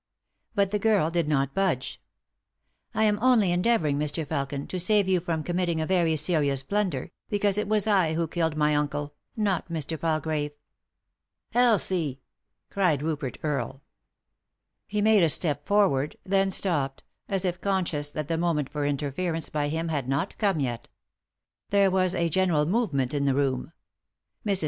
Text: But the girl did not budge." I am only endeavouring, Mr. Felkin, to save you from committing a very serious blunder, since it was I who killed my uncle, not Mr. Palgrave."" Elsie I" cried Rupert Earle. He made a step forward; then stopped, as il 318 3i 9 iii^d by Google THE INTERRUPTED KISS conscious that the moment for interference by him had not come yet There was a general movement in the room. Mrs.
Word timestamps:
But 0.55 0.71
the 0.71 0.79
girl 0.79 1.11
did 1.11 1.27
not 1.27 1.53
budge." 1.53 2.01
I 2.95 3.03
am 3.03 3.19
only 3.21 3.51
endeavouring, 3.51 3.99
Mr. 3.99 4.25
Felkin, 4.25 4.65
to 4.69 4.79
save 4.79 5.07
you 5.07 5.19
from 5.19 5.43
committing 5.43 5.79
a 5.79 5.85
very 5.85 6.15
serious 6.15 6.63
blunder, 6.63 7.11
since 7.29 7.55
it 7.59 7.67
was 7.67 7.85
I 7.85 8.15
who 8.15 8.27
killed 8.27 8.57
my 8.57 8.73
uncle, 8.73 9.13
not 9.37 9.69
Mr. 9.69 10.01
Palgrave."" 10.01 10.53
Elsie 11.53 12.19
I" 12.19 12.73
cried 12.73 13.03
Rupert 13.03 13.37
Earle. 13.43 13.83
He 14.87 15.03
made 15.03 15.21
a 15.21 15.29
step 15.29 15.67
forward; 15.67 16.15
then 16.23 16.49
stopped, 16.49 17.03
as 17.29 17.45
il 17.45 17.51
318 17.51 17.61
3i 17.61 17.61
9 17.61 17.61
iii^d 17.61 17.61
by 17.61 17.61
Google 17.61 17.61
THE 17.61 17.61
INTERRUPTED 17.61 17.61
KISS 17.61 17.63
conscious 17.69 18.11
that 18.11 18.27
the 18.27 18.37
moment 18.39 18.69
for 18.71 18.85
interference 18.87 19.49
by 19.49 19.67
him 19.67 19.87
had 19.89 20.09
not 20.09 20.37
come 20.39 20.59
yet 20.59 20.89
There 21.69 21.91
was 21.91 22.15
a 22.15 22.27
general 22.27 22.65
movement 22.65 23.13
in 23.13 23.25
the 23.25 23.35
room. 23.35 23.71
Mrs. 24.43 24.59